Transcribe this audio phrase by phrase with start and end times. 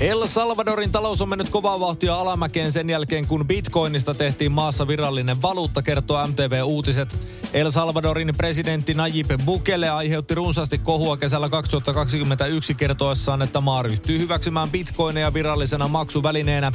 [0.00, 5.42] El Salvadorin talous on mennyt kovaa vauhtia alamäkeen sen jälkeen, kun bitcoinista tehtiin maassa virallinen
[5.42, 7.16] valuutta, kertoo MTV Uutiset.
[7.52, 14.70] El Salvadorin presidentti Nayib Bukele aiheutti runsaasti kohua kesällä 2021 kertoessaan, että maa ryhtyy hyväksymään
[14.70, 16.72] bitcoineja virallisena maksuvälineenä.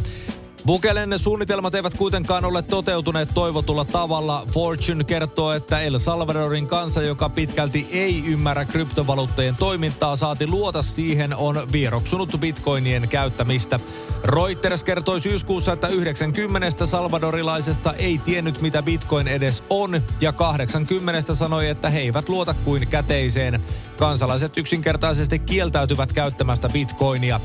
[0.65, 4.43] Bukelen suunnitelmat eivät kuitenkaan ole toteutuneet toivotulla tavalla.
[4.49, 11.35] Fortune kertoo, että El Salvadorin kansa, joka pitkälti ei ymmärrä kryptovaluuttojen toimintaa, saati luota siihen,
[11.35, 13.79] on vieroksunut bitcoinien käyttämistä.
[14.23, 21.69] Reuters kertoi syyskuussa, että 90 salvadorilaisesta ei tiennyt, mitä bitcoin edes on, ja 80 sanoi,
[21.69, 23.61] että he eivät luota kuin käteiseen.
[23.97, 27.39] Kansalaiset yksinkertaisesti kieltäytyvät käyttämästä bitcoinia.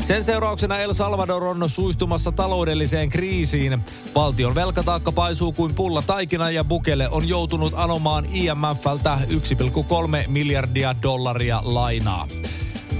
[0.00, 2.32] Sen seurauksena El Salvador on suistumassa
[2.64, 3.78] taloudelliseen kriisiin.
[4.14, 11.60] Valtion velkataakka paisuu kuin pulla taikina ja Bukele on joutunut anomaan IMFltä 1,3 miljardia dollaria
[11.64, 12.26] lainaa.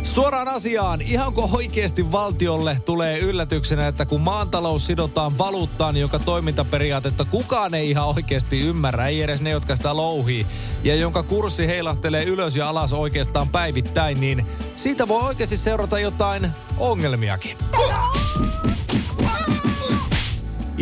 [0.03, 7.75] Suoraan asiaan, ihanko oikeasti valtiolle tulee yllätyksenä, että kun maantalous sidotaan valuuttaan, joka toimintaperiaatetta kukaan
[7.75, 10.47] ei ihan oikeasti ymmärrä, ei edes ne, jotka sitä louhii,
[10.85, 16.51] ja jonka kurssi heilahtelee ylös ja alas oikeastaan päivittäin, niin siitä voi oikeasti seurata jotain
[16.79, 17.57] ongelmiakin.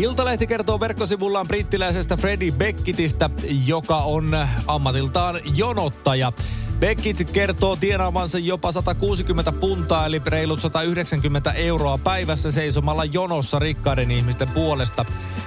[0.03, 3.31] Iltalehti kertoo verkkosivullaan brittiläisestä Freddie Becketistä,
[3.67, 6.33] joka on ammatiltaan jonottaja.
[6.81, 14.51] Beckett kertoo tienaavansa jopa 160 puntaa eli reilut 190 euroa päivässä seisomalla jonossa rikkaiden ihmisten
[14.51, 15.05] puolesta.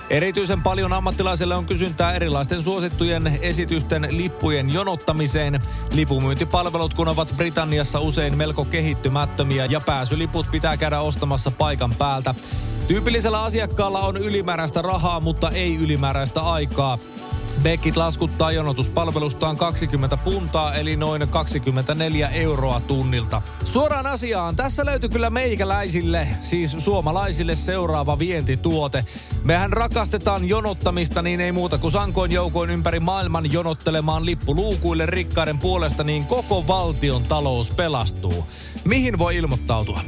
[0.10, 5.62] Erityisen paljon ammattilaisille on kysyntää erilaisten suosittujen esitysten lippujen jonottamiseen.
[5.92, 12.36] Lipumyyntipalvelut kun ovat Britanniassa usein melko kehittymättömiä ja pääsyliput pitää käydä ostamassa paikan päältä.
[12.88, 16.98] Tyypillisellä asiakkaalla on ylimääräistä rahaa, mutta ei ylimääräistä aikaa.
[17.64, 23.42] Beckit laskuttaa jonotuspalvelustaan 20 puntaa, eli noin 24 euroa tunnilta.
[23.64, 29.06] Suoraan asiaan, tässä löytyy kyllä meikäläisille, siis suomalaisille seuraava vientituote.
[29.44, 36.04] Mehän rakastetaan jonottamista, niin ei muuta kuin sankoin joukoin ympäri maailman jonottelemaan lippuluukuille rikkaiden puolesta,
[36.04, 38.46] niin koko valtion talous pelastuu.
[38.84, 40.02] Mihin voi ilmoittautua?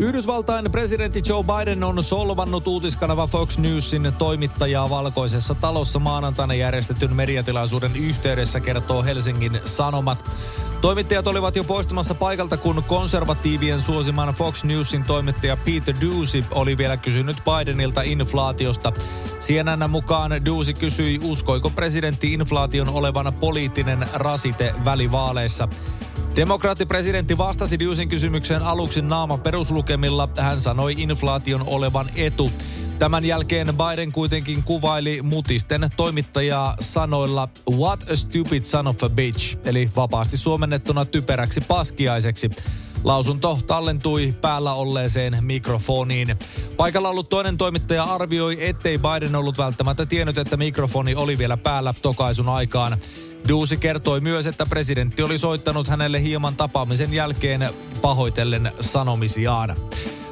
[0.00, 7.96] Yhdysvaltain presidentti Joe Biden on solvannut uutiskanava Fox Newsin toimittajaa valkoisessa talossa maanantaina järjestetyn mediatilaisuuden
[7.96, 10.24] yhteydessä, kertoo Helsingin Sanomat.
[10.80, 16.96] Toimittajat olivat jo poistumassa paikalta, kun konservatiivien suosiman Fox Newsin toimittaja Peter Ducey oli vielä
[16.96, 18.92] kysynyt Bidenilta inflaatiosta.
[19.40, 25.68] CNN mukaan Ducey kysyi, uskoiko presidentti inflaation olevan poliittinen rasite välivaaleissa.
[26.36, 30.28] Demokraattipresidentti vastasi Dewsin kysymykseen aluksi naama peruslukemilla.
[30.38, 32.52] Hän sanoi inflaation olevan etu.
[32.98, 39.58] Tämän jälkeen Biden kuitenkin kuvaili mutisten toimittajaa sanoilla What a stupid son of a bitch,
[39.64, 42.50] eli vapaasti suomennettuna typeräksi paskiaiseksi.
[43.04, 46.36] Lausunto tallentui päällä olleeseen mikrofoniin.
[46.76, 51.94] Paikalla ollut toinen toimittaja arvioi, ettei Biden ollut välttämättä tiennyt, että mikrofoni oli vielä päällä
[52.02, 52.98] tokaisun aikaan.
[53.48, 57.70] Duusi kertoi myös, että presidentti oli soittanut hänelle hieman tapaamisen jälkeen
[58.02, 59.76] pahoitellen sanomisiaan.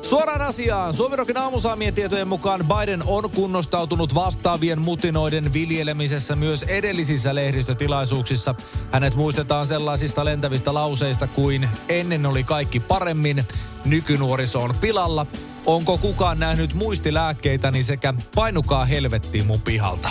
[0.03, 0.93] Suoraan asiaan.
[0.93, 8.55] Suomirokin aamusaamien tietojen mukaan Biden on kunnostautunut vastaavien mutinoiden viljelemisessä myös edellisissä lehdistötilaisuuksissa.
[8.93, 13.45] Hänet muistetaan sellaisista lentävistä lauseista kuin ennen oli kaikki paremmin,
[13.85, 15.27] nykynuoriso on pilalla,
[15.67, 20.11] onko kukaan nähnyt muistilääkkeitäni sekä painukaa helvettiin mun pihalta.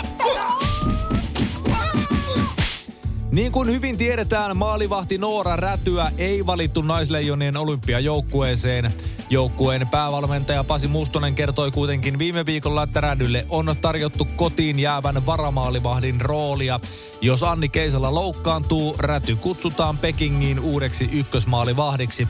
[3.32, 8.94] Niin kuin hyvin tiedetään, maalivahti Noora Rätyä ei valittu naisleijonien olympiajoukkueeseen.
[9.30, 16.20] Joukkueen päävalmentaja Pasi Mustonen kertoi kuitenkin viime viikolla, että Rädylle on tarjottu kotiin jäävän varamaalivahdin
[16.20, 16.80] roolia.
[17.20, 22.28] Jos Anni Keisala loukkaantuu, Räty kutsutaan Pekingiin uudeksi ykkösmaalivahdiksi.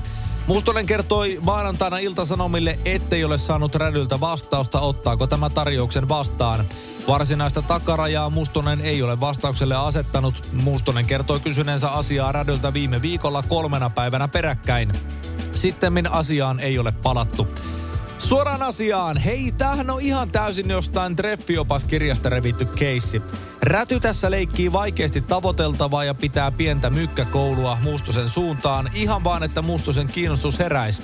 [0.48, 6.64] Mustonen kertoi maanantaina Iltasanomille, ettei ole saanut Rädyltä vastausta, ottaako tämä tarjouksen vastaan.
[7.08, 10.44] Varsinaista takarajaa Mustonen ei ole vastaukselle asettanut.
[10.52, 14.92] Mustonen kertoi kysyneensä asiaa Rädyltä viime viikolla kolmena päivänä peräkkäin.
[15.52, 17.48] Sittemmin asiaan ei ole palattu.
[18.18, 19.16] Suoraan asiaan.
[19.16, 23.22] Hei, tämähän on ihan täysin jostain treffiopaskirjasta revitty keissi.
[23.62, 30.06] Räty tässä leikkii vaikeasti tavoiteltavaa ja pitää pientä mykkäkoulua Mustosen suuntaan, ihan vaan että Mustosen
[30.06, 31.02] kiinnostus heräisi.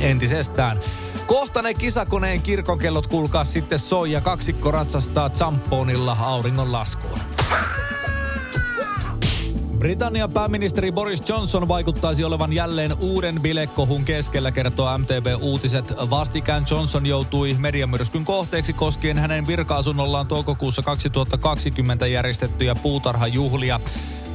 [0.00, 0.80] entisestään.
[1.26, 7.20] Kohta ne kisakoneen kirkokellot kuulkaa sitten soi ja kaksikko ratsastaa zamponilla auringon laskuun.
[9.80, 15.94] Britannian pääministeri Boris Johnson vaikuttaisi olevan jälleen uuden bilekohun keskellä, kertoo MTV Uutiset.
[16.10, 23.80] Vastikään Johnson joutui mediamyrskyn kohteeksi koskien hänen virka-asunnollaan toukokuussa 2020 järjestettyjä puutarhajuhlia.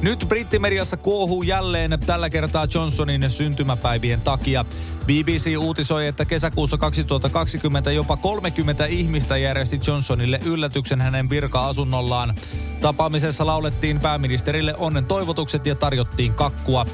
[0.02, 4.64] Nyt brittimediassa kuohuu jälleen tällä kertaa Johnsonin syntymäpäivien takia.
[5.06, 12.34] BBC uutisoi, että kesäkuussa 2020 jopa 30 ihmistä järjesti Johnsonille yllätyksen hänen virka-asunnollaan.
[12.80, 16.86] Tapaamisessa laulettiin pääministerille onnen toivotukset ja tarjottiin kakkua.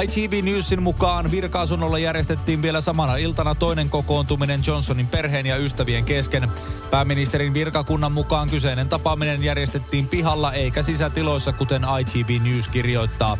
[0.00, 6.50] ITV Newsin mukaan virka-asunnolla järjestettiin vielä samana iltana toinen kokoontuminen Johnsonin perheen ja ystävien kesken.
[6.90, 13.38] Pääministerin virkakunnan mukaan kyseinen tapaaminen järjestettiin pihalla eikä sisätiloissa, kuten ITV News kirjoittaa.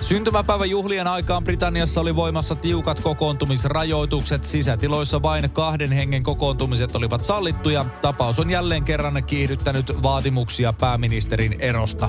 [0.00, 4.44] Syntymäpäivän juhlien aikaan Britanniassa oli voimassa tiukat kokoontumisrajoitukset.
[4.44, 7.84] Sisätiloissa vain kahden hengen kokoontumiset olivat sallittuja.
[8.02, 12.08] Tapaus on jälleen kerran kiihdyttänyt vaatimuksia pääministerin erosta.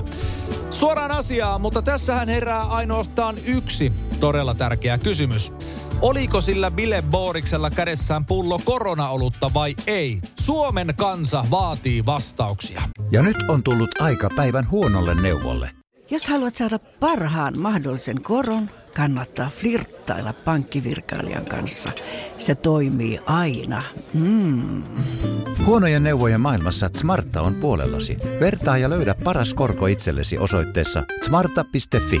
[0.70, 3.05] Suoraan asiaan, mutta tässähän herää ainoastaan
[3.46, 5.52] yksi todella tärkeä kysymys.
[6.02, 10.20] Oliko sillä Bille Booriksella kädessään pullo koronaolutta vai ei?
[10.40, 12.82] Suomen kansa vaatii vastauksia.
[13.10, 15.70] Ja nyt on tullut aika päivän huonolle neuvolle.
[16.10, 21.92] Jos haluat saada parhaan mahdollisen koron, kannattaa flirttailla pankkivirkailijan kanssa.
[22.38, 23.82] Se toimii aina.
[24.14, 24.82] Mm.
[25.66, 28.16] Huonojen neuvojen maailmassa Smarta on puolellasi.
[28.40, 32.20] Vertaa ja löydä paras korko itsellesi osoitteessa smarta.fi.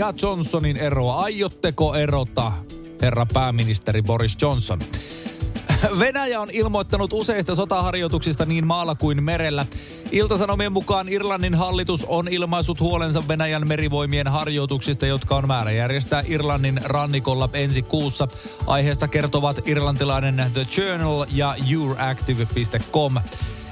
[0.00, 1.20] ja Johnsonin eroa.
[1.20, 2.52] Aiotteko erota,
[3.02, 4.78] herra pääministeri Boris Johnson?
[5.98, 9.66] Venäjä on ilmoittanut useista sotaharjoituksista niin maalla kuin merellä.
[10.12, 16.80] Iltasanomien mukaan Irlannin hallitus on ilmaissut huolensa Venäjän merivoimien harjoituksista, jotka on määrä järjestää Irlannin
[16.84, 18.28] rannikolla ensi kuussa.
[18.66, 23.14] Aiheesta kertovat irlantilainen The Journal ja Euractiv.com.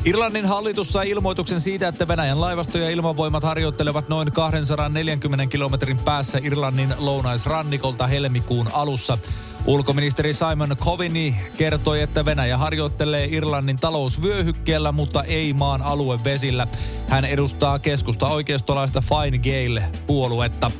[0.04, 6.38] Irlannin hallitus sai ilmoituksen siitä, että Venäjän laivasto ja ilmavoimat harjoittelevat noin 240 kilometrin päässä
[6.42, 9.18] Irlannin lounaisrannikolta helmikuun alussa.
[9.66, 16.66] Ulkoministeri Simon Coveney kertoi, että Venäjä harjoittelee Irlannin talousvyöhykkeellä, mutta ei maan aluevesillä.
[17.08, 20.70] Hän edustaa keskusta oikeistolaista Fine Gael-puoluetta.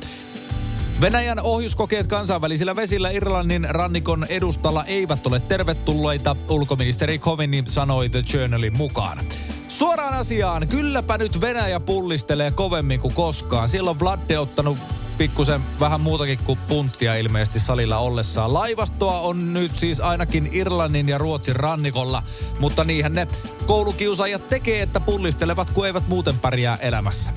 [1.01, 8.77] Venäjän ohjuskokeet kansainvälisillä vesillä Irlannin rannikon edustalla eivät ole tervetulleita, ulkoministeri Kovini sanoi The Journalin
[8.77, 9.19] mukaan.
[9.67, 13.67] Suoraan asiaan, kylläpä nyt Venäjä pullistelee kovemmin kuin koskaan.
[13.67, 14.77] Siellä on Vladde ottanut
[15.17, 18.53] pikkusen vähän muutakin kuin punttia ilmeisesti salilla ollessaan.
[18.53, 22.23] Laivastoa on nyt siis ainakin Irlannin ja Ruotsin rannikolla,
[22.59, 23.27] mutta niinhän ne
[23.67, 27.31] koulukiusaajat tekee, että pullistelevat, kun eivät muuten pärjää elämässä.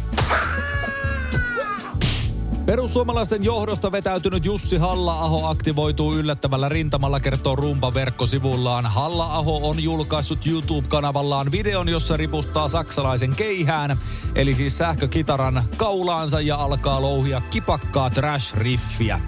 [2.67, 8.87] Perussuomalaisten johdosta vetäytynyt Jussi Halla-aho aktivoituu yllättävällä rintamalla, kertoo Rumpa verkkosivullaan.
[8.87, 13.99] Halla-aho on julkaissut YouTube-kanavallaan videon, jossa ripustaa saksalaisen keihään,
[14.35, 19.21] eli siis sähkökitaran kaulaansa ja alkaa louhia kipakkaa trash-riffiä.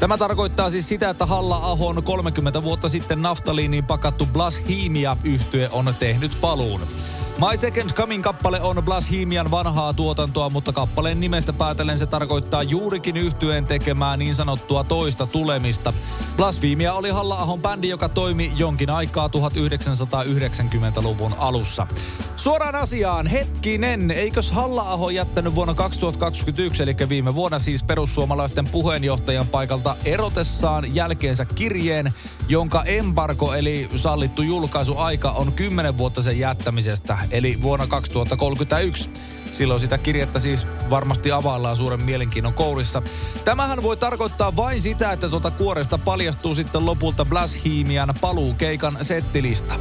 [0.00, 6.32] Tämä tarkoittaa siis sitä, että Halla-ahon 30 vuotta sitten naftaliiniin pakattu Blasphemia yhtye on tehnyt
[6.40, 6.80] paluun.
[7.40, 13.64] My Second Coming-kappale on Blasphemian vanhaa tuotantoa, mutta kappaleen nimestä päätellen se tarkoittaa juurikin yhtyeen
[13.64, 15.92] tekemää niin sanottua toista tulemista.
[16.36, 21.86] Blasphemia oli Halla-ahon bändi, joka toimi jonkin aikaa 1990-luvun alussa.
[22.36, 29.96] Suoraan asiaan, hetkinen, eikös Halla-aho jättänyt vuonna 2021, eli viime vuonna siis perussuomalaisten puheenjohtajan paikalta
[30.04, 32.12] erotessaan jälkeensä kirjeen,
[32.48, 39.10] jonka embargo eli sallittu julkaisuaika on 10 vuotta sen jättämisestä eli vuonna 2031.
[39.52, 43.02] Silloin sitä kirjettä siis varmasti availlaan suuren mielenkiinnon kourissa.
[43.44, 49.74] Tämähän voi tarkoittaa vain sitä, että tuota kuoresta paljastuu sitten lopulta Blasphemian paluukeikan settilista.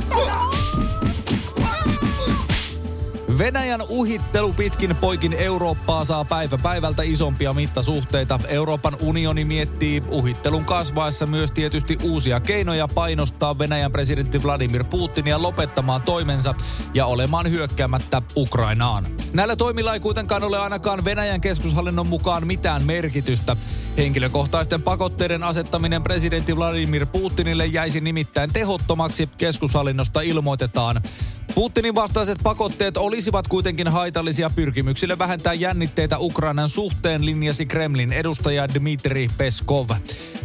[3.40, 8.40] Venäjän uhittelu pitkin poikin Eurooppaa saa päivä päivältä isompia mittasuhteita.
[8.48, 16.02] Euroopan unioni miettii uhittelun kasvaessa myös tietysti uusia keinoja painostaa Venäjän presidentti Vladimir Putinia lopettamaan
[16.02, 16.56] toimensa
[16.94, 19.06] ja olemaan hyökkäämättä Ukrainaan.
[19.34, 23.58] Näillä toimilla ei kuitenkaan ole ainakaan Venäjän keskushallinnon mukaan mitään merkitystä.
[23.98, 31.02] Henkilökohtaisten pakotteiden asettaminen presidentti Vladimir Putinille jäisi nimittäin tehottomaksi, keskushallinnosta ilmoitetaan.
[31.56, 39.30] Putinin vastaiset pakotteet olisivat kuitenkin haitallisia pyrkimyksille vähentää jännitteitä Ukrainan suhteen, linjasi Kremlin edustaja Dmitri
[39.38, 39.90] Peskov.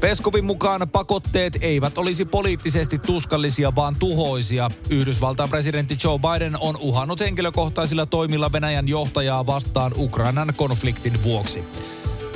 [0.00, 4.70] Peskovin mukaan pakotteet eivät olisi poliittisesti tuskallisia, vaan tuhoisia.
[4.90, 11.64] Yhdysvaltain presidentti Joe Biden on uhannut henkilökohtaisilla toimilla Venäjän johtajaa vastaan Ukrainan konfliktin vuoksi.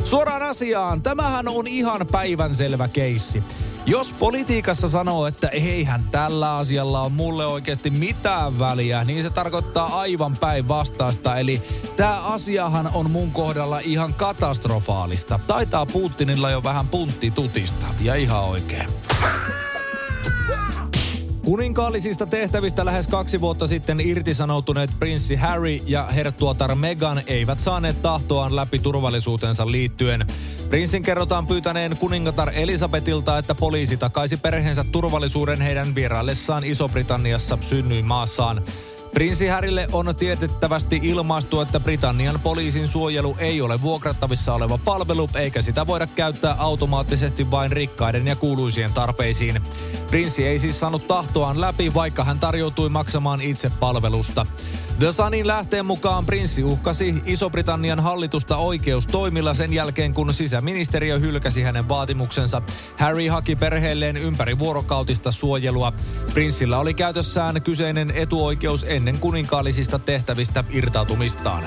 [0.04, 3.42] Suoraan asiaan, tämähän on ihan päivänselvä keissi.
[3.88, 10.00] Jos politiikassa sanoo, että eihän tällä asialla on mulle oikeasti mitään väliä, niin se tarkoittaa
[10.00, 11.38] aivan päinvastaista.
[11.38, 11.62] Eli
[11.96, 15.40] tämä asiahan on mun kohdalla ihan katastrofaalista.
[15.46, 17.86] Taitaa Putinilla jo vähän puntti tutista.
[18.00, 18.88] Ja ihan oikein.
[21.48, 28.56] Kuninkaallisista tehtävistä lähes kaksi vuotta sitten irtisanoutuneet prinssi Harry ja herttuatar Meghan eivät saaneet tahtoaan
[28.56, 30.26] läpi turvallisuutensa liittyen.
[30.68, 38.62] Prinssin kerrotaan pyytäneen kuningatar Elisabetilta, että poliisi takaisi perheensä turvallisuuden heidän vieraillessaan Iso-Britanniassa synnyin maassaan.
[39.18, 45.62] Prinssi Härille on tiedettävästi ilmaistu, että Britannian poliisin suojelu ei ole vuokrattavissa oleva palvelu, eikä
[45.62, 49.62] sitä voida käyttää automaattisesti vain rikkaiden ja kuuluisien tarpeisiin.
[50.10, 54.46] Prinssi ei siis saanut tahtoaan läpi, vaikka hän tarjoutui maksamaan itse palvelusta.
[54.98, 61.88] The Sunin lähteen mukaan prinssi uhkasi Iso-Britannian hallitusta oikeustoimilla sen jälkeen, kun sisäministeriö hylkäsi hänen
[61.88, 62.62] vaatimuksensa.
[62.98, 65.92] Harry haki perheelleen ympäri vuorokautista suojelua.
[66.34, 71.64] Prinssillä oli käytössään kyseinen etuoikeus ennen kuninkaallisista tehtävistä irtautumistaan.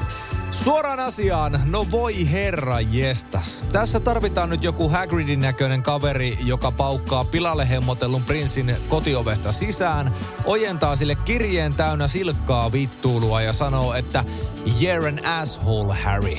[0.64, 3.66] Suoraan asiaan, no voi herra jestas.
[3.72, 10.14] Tässä tarvitaan nyt joku Hagridin näköinen kaveri, joka paukkaa pilalle hemmotellun prinssin kotiovesta sisään,
[10.46, 14.24] ojentaa sille kirjeen täynnä silkkaa vittuulua ja sanoo, että
[14.66, 16.38] you're an asshole, Harry.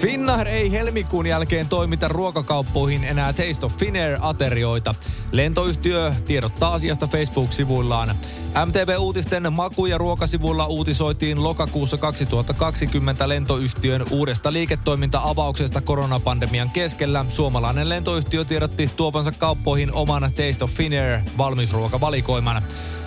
[0.00, 4.94] Finnair ei helmikuun jälkeen toimita ruokakauppoihin enää Taste of Finnair-aterioita.
[5.32, 8.16] Lentoyhtiö tiedottaa asiasta Facebook-sivuillaan.
[8.64, 17.24] MTV-uutisten maku- ja ruokasivuilla uutisoitiin lokakuussa 2020 lentoyhtiön uudesta liiketoiminta-avauksesta koronapandemian keskellä.
[17.28, 22.62] Suomalainen lentoyhtiö tiedotti tuovansa kauppoihin oman Taste of Finnair valmisruokavalikoiman.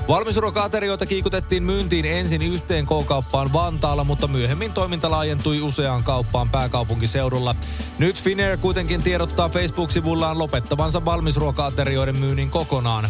[0.08, 7.56] Valmisruoka-aterioita kiikutettiin myyntiin ensin yhteen K-kauppaan Vantaalla, mutta myöhemmin toiminta laajentui useaan kauppaan pääkaupunkiseudulla.
[8.00, 13.10] Nyt Finnair kuitenkin tiedottaa Facebook-sivullaan lopettavansa valmisruoka-aterioiden myynnin kokonaan.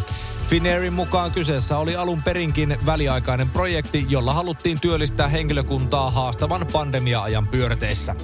[0.50, 8.16] Finnairin mukaan kyseessä oli alun perinkin väliaikainen projekti, jolla haluttiin työllistää henkilökuntaa haastavan pandemia-ajan pyörteissä.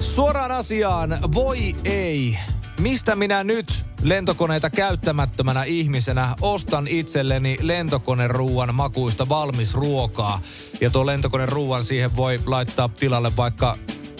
[0.00, 2.38] Suoraan asiaan, voi ei.
[2.78, 10.40] Mistä minä nyt lentokoneita käyttämättömänä ihmisenä ostan itselleni lentokoneruuan makuista valmis ruokaa.
[10.80, 13.76] Ja tuo lentokoneruuan siihen voi laittaa tilalle vaikka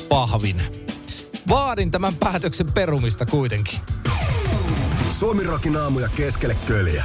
[0.09, 0.63] pahvin.
[1.49, 3.79] Vaadin tämän päätöksen perumista kuitenkin.
[5.11, 5.43] Suomi
[5.83, 7.05] aamuja keskelle köljä.